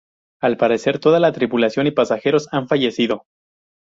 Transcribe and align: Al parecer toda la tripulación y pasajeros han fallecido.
Al 0.41 0.57
parecer 0.57 0.97
toda 0.97 1.19
la 1.19 1.31
tripulación 1.31 1.85
y 1.85 1.91
pasajeros 1.91 2.47
han 2.51 2.67
fallecido. 2.67 3.27